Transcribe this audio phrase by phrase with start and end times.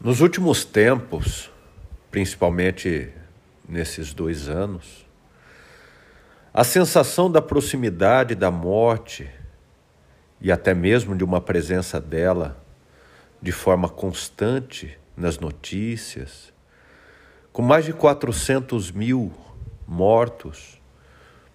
[0.00, 1.50] Nos últimos tempos,
[2.08, 3.12] principalmente
[3.68, 5.04] nesses dois anos,
[6.54, 9.28] a sensação da proximidade da morte
[10.40, 12.64] e até mesmo de uma presença dela
[13.42, 16.52] de forma constante nas notícias,
[17.52, 19.32] com mais de 400 mil
[19.84, 20.80] mortos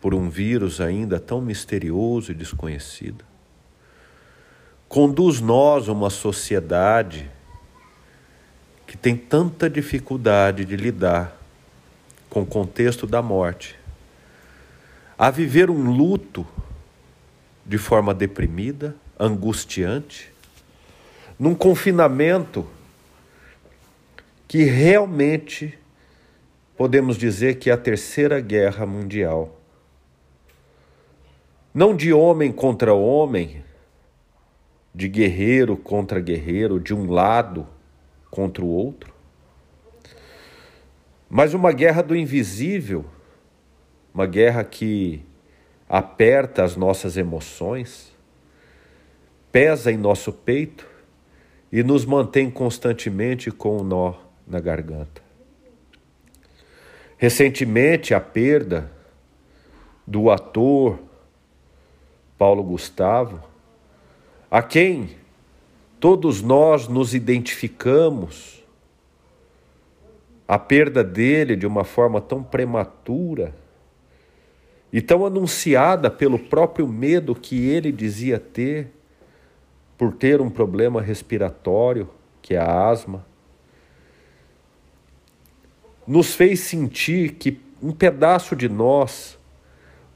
[0.00, 3.24] por um vírus ainda tão misterioso e desconhecido,
[4.88, 7.28] conduz nós a uma sociedade
[8.88, 11.36] que tem tanta dificuldade de lidar
[12.30, 13.78] com o contexto da morte,
[15.18, 16.46] a viver um luto
[17.66, 20.32] de forma deprimida, angustiante,
[21.38, 22.66] num confinamento
[24.48, 25.78] que realmente
[26.74, 29.60] podemos dizer que é a terceira guerra mundial.
[31.74, 33.62] Não de homem contra homem,
[34.94, 37.66] de guerreiro contra guerreiro, de um lado
[38.30, 39.12] contra o outro,
[41.28, 43.04] mas uma guerra do invisível,
[44.14, 45.22] uma guerra que
[45.88, 48.12] aperta as nossas emoções,
[49.52, 50.86] pesa em nosso peito
[51.70, 54.14] e nos mantém constantemente com um nó
[54.46, 55.22] na garganta.
[57.16, 58.90] Recentemente, a perda
[60.06, 60.98] do ator
[62.38, 63.42] Paulo Gustavo,
[64.50, 65.16] a quem
[66.00, 68.64] todos nós nos identificamos,
[70.46, 73.54] a perda dele de uma forma tão prematura
[74.92, 78.90] e tão anunciada pelo próprio medo que ele dizia ter
[79.98, 82.08] por ter um problema respiratório,
[82.40, 83.26] que é a asma,
[86.06, 89.38] nos fez sentir que um pedaço de nós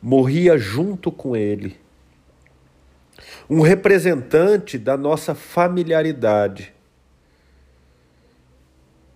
[0.01, 1.82] morria junto com ele.
[3.49, 6.73] Um representante da nossa familiaridade.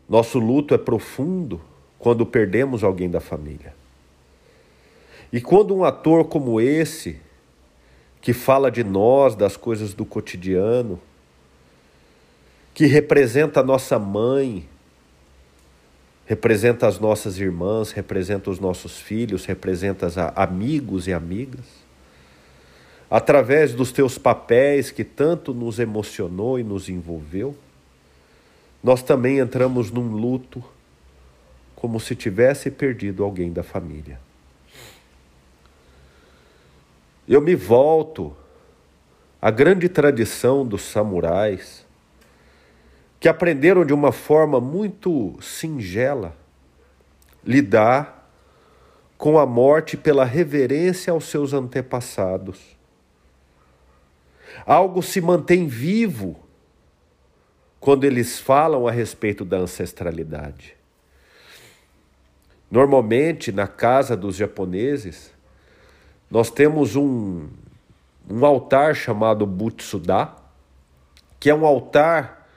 [0.08, 1.60] Nosso luto é profundo
[1.98, 3.74] quando perdemos alguém da família.
[5.32, 7.20] E quando um ator como esse,
[8.20, 11.00] que fala de nós, das coisas do cotidiano,
[12.74, 14.68] que representa a nossa mãe,
[16.26, 21.85] representa as nossas irmãs, representa os nossos filhos, representa amigos e amigas.
[23.10, 27.56] Através dos teus papéis que tanto nos emocionou e nos envolveu,
[28.82, 30.62] nós também entramos num luto
[31.74, 34.18] como se tivesse perdido alguém da família.
[37.28, 38.36] Eu me volto
[39.40, 41.84] à grande tradição dos samurais
[43.18, 46.36] que aprenderam de uma forma muito singela
[47.44, 48.30] lidar
[49.18, 52.75] com a morte pela reverência aos seus antepassados.
[54.64, 56.38] Algo se mantém vivo
[57.80, 60.76] quando eles falam a respeito da ancestralidade.
[62.70, 65.30] Normalmente, na casa dos japoneses,
[66.30, 67.48] nós temos um,
[68.28, 70.32] um altar chamado Butsuda,
[71.38, 72.48] que é um altar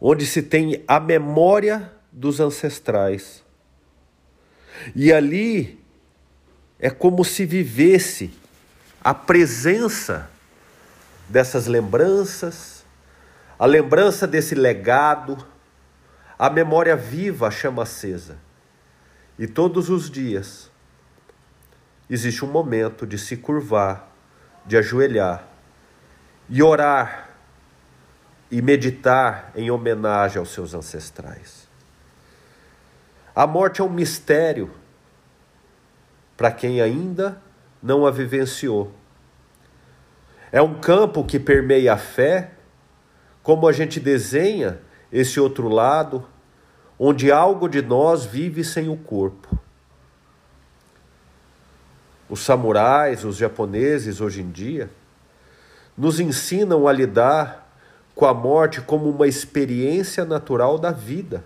[0.00, 3.42] onde se tem a memória dos ancestrais.
[4.94, 5.80] E ali
[6.78, 8.30] é como se vivesse
[9.02, 10.30] a presença
[11.30, 12.84] dessas lembranças,
[13.56, 15.38] a lembrança desse legado,
[16.36, 18.36] a memória viva, a chama acesa.
[19.38, 20.68] E todos os dias
[22.08, 24.10] existe um momento de se curvar,
[24.66, 25.46] de ajoelhar
[26.48, 27.30] e orar
[28.50, 31.68] e meditar em homenagem aos seus ancestrais.
[33.34, 34.68] A morte é um mistério
[36.36, 37.40] para quem ainda
[37.80, 38.99] não a vivenciou.
[40.52, 42.52] É um campo que permeia a fé,
[43.42, 44.80] como a gente desenha
[45.12, 46.26] esse outro lado,
[46.98, 49.58] onde algo de nós vive sem o corpo.
[52.28, 54.90] Os samurais, os japoneses hoje em dia,
[55.96, 57.68] nos ensinam a lidar
[58.14, 61.44] com a morte como uma experiência natural da vida.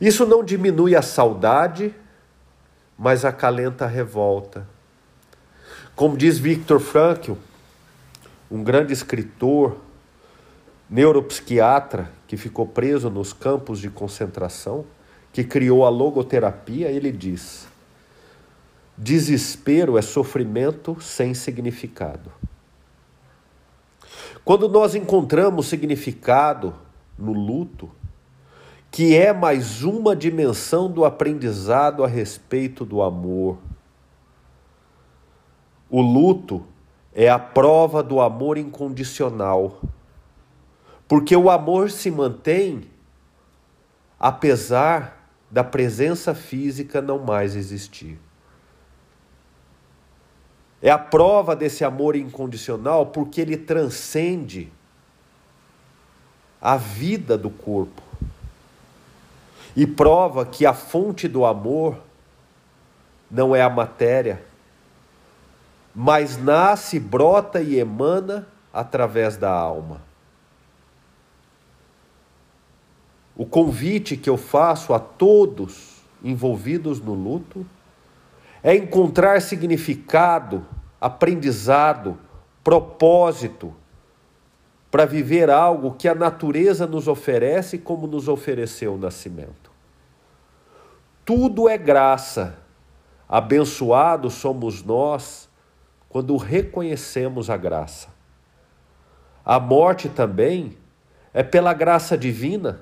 [0.00, 1.94] Isso não diminui a saudade,
[2.96, 4.66] mas acalenta a revolta.
[5.98, 7.32] Como diz Viktor Frankl,
[8.48, 9.78] um grande escritor,
[10.88, 14.84] neuropsiquiatra que ficou preso nos campos de concentração,
[15.32, 17.66] que criou a logoterapia, ele diz:
[18.96, 22.30] desespero é sofrimento sem significado.
[24.44, 26.76] Quando nós encontramos significado
[27.18, 27.90] no luto,
[28.88, 33.58] que é mais uma dimensão do aprendizado a respeito do amor.
[35.90, 36.64] O luto
[37.14, 39.80] é a prova do amor incondicional,
[41.06, 42.84] Porque o amor se mantém
[44.20, 48.18] apesar da presença física não mais existir.
[50.82, 54.70] É a prova desse amor incondicional porque ele transcende
[56.60, 58.02] a vida do corpo
[59.74, 61.98] e prova que a fonte do amor
[63.30, 64.44] não é a matéria,
[66.00, 70.00] mas nasce, brota e emana através da alma.
[73.36, 77.66] O convite que eu faço a todos envolvidos no luto
[78.62, 80.64] é encontrar significado,
[81.00, 82.16] aprendizado,
[82.62, 83.74] propósito
[84.92, 89.72] para viver algo que a natureza nos oferece como nos ofereceu o nascimento.
[91.24, 92.56] Tudo é graça.
[93.28, 95.47] Abençoados somos nós
[96.08, 98.08] quando reconhecemos a graça.
[99.44, 100.76] A morte também
[101.32, 102.80] é pela graça divina.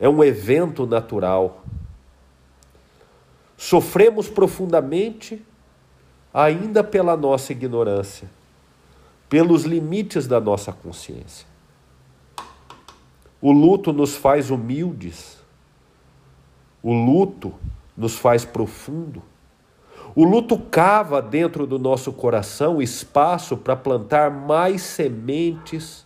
[0.00, 1.64] É um evento natural.
[3.56, 5.44] Sofremos profundamente
[6.32, 8.30] ainda pela nossa ignorância,
[9.28, 11.46] pelos limites da nossa consciência.
[13.40, 15.38] O luto nos faz humildes.
[16.82, 17.54] O luto
[17.96, 19.22] nos faz profundo.
[20.18, 26.04] O luto cava dentro do nosso coração espaço para plantar mais sementes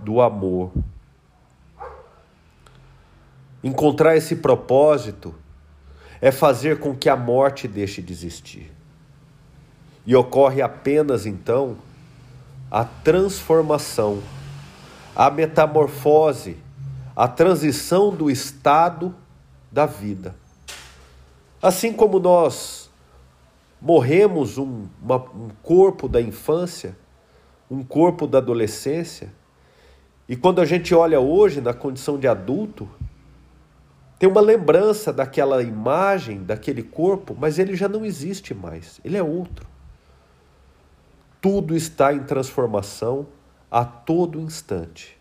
[0.00, 0.72] do amor.
[3.62, 5.32] Encontrar esse propósito
[6.20, 8.72] é fazer com que a morte deixe de existir.
[10.04, 11.76] E ocorre apenas então
[12.68, 14.20] a transformação,
[15.14, 16.56] a metamorfose,
[17.14, 19.14] a transição do estado
[19.70, 20.34] da vida.
[21.62, 22.81] Assim como nós
[23.82, 26.96] morremos um, uma, um corpo da infância,
[27.68, 29.32] um corpo da adolescência,
[30.28, 32.88] e quando a gente olha hoje na condição de adulto,
[34.20, 39.22] tem uma lembrança daquela imagem, daquele corpo, mas ele já não existe mais, ele é
[39.22, 39.66] outro.
[41.40, 43.26] Tudo está em transformação
[43.68, 45.18] a todo instante.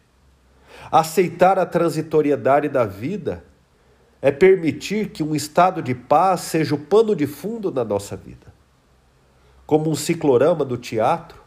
[0.91, 3.43] Aceitar a transitoriedade da vida
[4.21, 8.50] é permitir que um estado de paz seja o pano de fundo da nossa vida.
[9.71, 11.41] Como um ciclorama do teatro,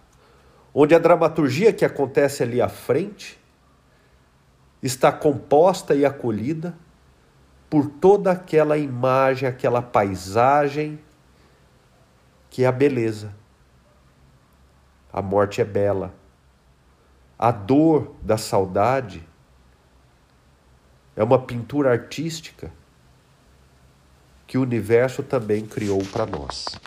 [0.73, 3.39] onde a dramaturgia que acontece ali à frente
[4.83, 6.75] está composta e acolhida
[7.69, 10.99] por toda aquela imagem, aquela paisagem
[12.49, 13.31] que é a beleza.
[15.13, 16.15] A morte é bela.
[17.39, 19.23] A dor da saudade
[21.15, 22.73] é uma pintura artística
[24.47, 26.81] que o universo também criou para nós.